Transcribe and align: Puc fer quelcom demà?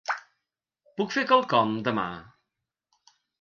Puc 1.01 1.13
fer 1.17 1.25
quelcom 1.33 1.75
demà? 1.89 2.07